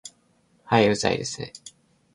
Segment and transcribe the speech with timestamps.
[0.63, 1.53] はい、うざいですね